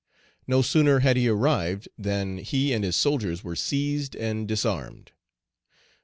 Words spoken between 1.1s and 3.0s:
he arrived than he and his